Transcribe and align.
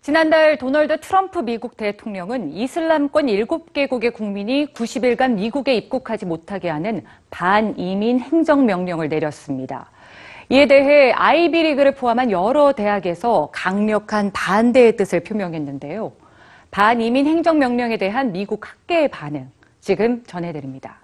지난달 0.00 0.56
도널드 0.56 1.00
트럼프 1.00 1.40
미국 1.40 1.76
대통령은 1.76 2.52
이슬람권 2.52 3.26
7개국의 3.26 4.12
국민이 4.14 4.66
90일간 4.72 5.34
미국에 5.34 5.74
입국하지 5.74 6.24
못하게 6.24 6.70
하는 6.70 7.04
반이민 7.30 8.20
행정명령을 8.20 9.08
내렸습니다. 9.08 9.90
이에 10.50 10.66
대해 10.66 11.12
아이비리그를 11.12 11.92
포함한 11.92 12.30
여러 12.30 12.72
대학에서 12.72 13.50
강력한 13.52 14.30
반대의 14.32 14.96
뜻을 14.96 15.20
표명했는데요. 15.20 16.12
반이민 16.70 17.26
행정명령에 17.26 17.98
대한 17.98 18.32
미국 18.32 18.66
학계의 18.66 19.08
반응, 19.08 19.50
지금 19.80 20.22
전해드립니다. 20.24 21.00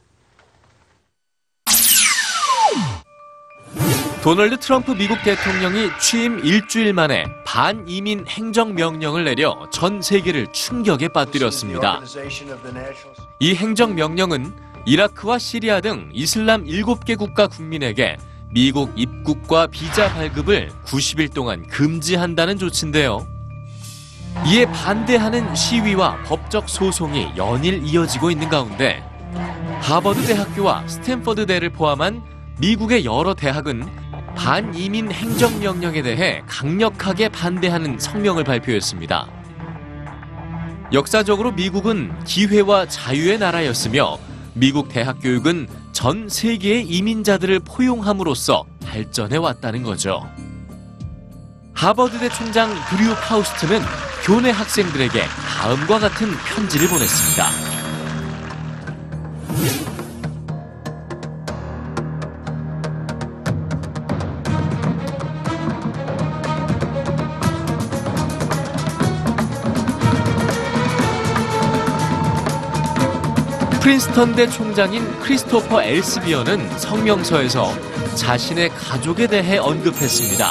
도널드 4.25 4.59
트럼프 4.59 4.93
미국 4.93 5.23
대통령이 5.23 5.91
취임 6.01 6.39
일주일 6.43 6.95
만에 6.95 7.27
반이민 7.45 8.25
행정명령을 8.27 9.25
내려 9.25 9.69
전 9.71 10.01
세계를 10.01 10.47
충격에 10.51 11.09
빠뜨렸습니다. 11.09 12.01
이 13.39 13.55
행정명령은 13.55 14.55
이라크와 14.87 15.39
시리아 15.39 15.83
등 15.83 16.09
이슬람 16.15 16.65
7개 16.65 17.19
국가 17.19 17.49
국민에게 17.49 18.17
미국 18.49 18.93
입국과 18.97 19.67
비자 19.67 20.11
발급을 20.15 20.71
90일 20.87 21.35
동안 21.35 21.67
금지한다는 21.67 22.57
조치인데요. 22.57 23.27
이에 24.47 24.65
반대하는 24.65 25.55
시위와 25.55 26.23
법적 26.23 26.71
소송이 26.71 27.33
연일 27.37 27.85
이어지고 27.85 28.31
있는 28.31 28.49
가운데 28.49 29.05
하버드 29.83 30.27
대학교와 30.27 30.89
스탠퍼드 30.89 31.45
대를 31.45 31.69
포함한 31.69 32.23
미국의 32.59 33.05
여러 33.05 33.35
대학은 33.35 34.04
반이민 34.37 35.11
행정 35.11 35.59
명령에 35.61 36.03
대해 36.03 36.43
강력하게 36.47 37.29
반대하는 37.29 37.99
성명을 37.99 38.45
발표했습니다. 38.45 39.29
역사적으로 40.93 41.53
미국은 41.53 42.13
기회와 42.25 42.87
자유의 42.87 43.39
나라였으며 43.39 44.19
미국 44.55 44.89
대학 44.89 45.21
교육은 45.21 45.67
전 45.93 46.29
세계의 46.29 46.87
이민자들을 46.87 47.61
포용함으로써 47.61 48.65
발전해 48.85 49.37
왔다는 49.37 49.83
거죠. 49.83 50.29
하버드대 51.73 52.29
총장 52.29 52.73
드류 52.89 53.15
파우스트는 53.17 53.81
교내 54.25 54.51
학생들에게 54.51 55.23
다음과 55.59 55.99
같은 55.99 56.29
편지를 56.47 56.89
보냈습니다. 56.89 57.64
프린스턴대 73.85 74.49
총장인 74.49 75.05
크리스토퍼 75.21 75.83
엘스비어는 75.83 76.79
성명서에서 76.79 77.71
자신의 78.17 78.71
가족에 78.71 79.27
대해 79.27 79.59
언급했습니다. 79.59 80.51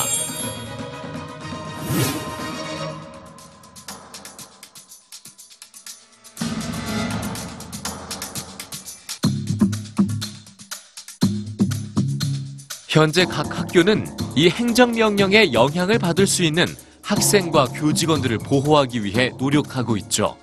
현재 12.88 13.26
각 13.26 13.58
학교는 13.58 14.06
이 14.36 14.48
행정명령에 14.48 15.54
영향을 15.54 15.98
받을 15.98 16.28
수 16.28 16.44
있는 16.44 16.68
학생과 17.02 17.66
교직원들을 17.70 18.38
보호하기 18.38 19.04
위해 19.04 19.32
노력하고 19.40 19.98
있죠. 19.98 20.38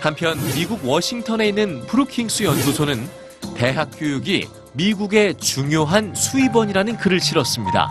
한편 0.00 0.38
미국 0.54 0.86
워싱턴에 0.86 1.48
있는 1.48 1.84
브루킹스 1.86 2.44
연구소는 2.44 3.08
대학 3.54 3.90
교육이 3.96 4.48
미국의 4.74 5.36
중요한 5.36 6.14
수입원이라는 6.14 6.98
글을 6.98 7.20
실었습니다. 7.20 7.88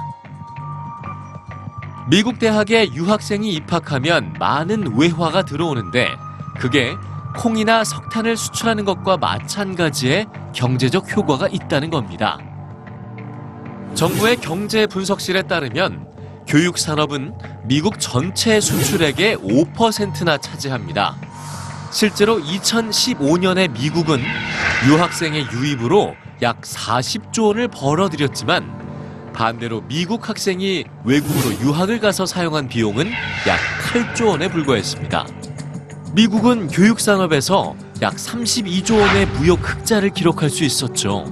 미국 2.07 2.37
대학에 2.37 2.93
유학생이 2.93 3.51
입학하면 3.53 4.33
많은 4.39 4.95
외화가 4.95 5.43
들어오는데 5.43 6.09
그게 6.59 6.95
콩이나 7.37 7.83
석탄을 7.83 8.37
수출하는 8.37 8.85
것과 8.85 9.17
마찬가지의 9.17 10.27
경제적 10.53 11.15
효과가 11.15 11.47
있다는 11.47 11.89
겁니다. 11.89 12.37
정부의 13.95 14.37
경제 14.37 14.85
분석실에 14.85 15.43
따르면 15.43 16.07
교육 16.47 16.77
산업은 16.77 17.33
미국 17.63 17.99
전체 17.99 18.61
수출액의 18.61 19.37
5%나 19.37 20.37
차지합니다. 20.37 21.15
실제로 21.95 22.41
2015년에 22.41 23.71
미국은 23.71 24.19
유학생의 24.85 25.47
유입으로 25.53 26.13
약 26.41 26.59
40조 26.59 27.47
원을 27.47 27.69
벌어들였지만 27.69 29.31
반대로 29.33 29.79
미국 29.87 30.27
학생이 30.27 30.83
외국으로 31.05 31.57
유학을 31.61 32.01
가서 32.01 32.25
사용한 32.25 32.67
비용은 32.67 33.09
약 33.47 33.57
8조 33.93 34.27
원에 34.27 34.49
불과했습니다. 34.49 35.25
미국은 36.11 36.67
교육 36.67 36.99
산업에서 36.99 37.77
약 38.01 38.15
32조 38.15 38.99
원의 38.99 39.27
무역 39.27 39.59
흑자를 39.61 40.09
기록할 40.09 40.49
수 40.49 40.65
있었죠. 40.65 41.23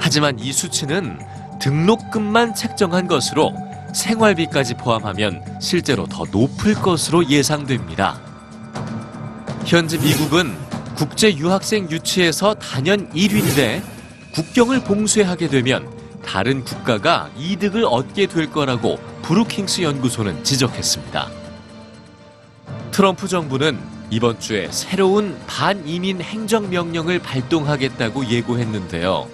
하지만 0.00 0.38
이 0.38 0.50
수치는 0.50 1.18
등록금만 1.60 2.54
책정한 2.54 3.06
것으로 3.06 3.52
생활비까지 3.92 4.78
포함하면 4.78 5.42
실제로 5.60 6.06
더 6.06 6.24
높을 6.32 6.72
것으로 6.72 7.28
예상됩니다. 7.28 8.27
현재 9.68 9.98
미국은 9.98 10.56
국제 10.96 11.36
유학생 11.36 11.90
유치에서 11.90 12.54
단연 12.54 13.06
1위인데 13.10 13.82
국경을 14.32 14.82
봉쇄하게 14.82 15.48
되면 15.48 15.86
다른 16.24 16.64
국가가 16.64 17.28
이득을 17.36 17.84
얻게 17.84 18.24
될 18.24 18.50
거라고 18.50 18.98
브루킹스 19.20 19.82
연구소는 19.82 20.42
지적했습니다. 20.42 21.28
트럼프 22.92 23.28
정부는 23.28 23.78
이번 24.08 24.40
주에 24.40 24.68
새로운 24.70 25.38
반이민 25.46 26.22
행정명령을 26.22 27.18
발동하겠다고 27.18 28.24
예고했는데요. 28.26 29.28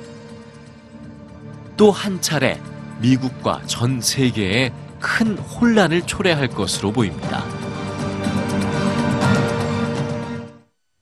또 1.77 1.93
한 1.93 2.21
차례 2.21 2.61
미국과 2.99 3.63
전 3.67 4.01
세계에 4.01 4.73
큰 4.99 5.39
혼란을 5.39 6.03
초래할 6.03 6.49
것으로 6.49 6.91
보입니다. 6.91 7.45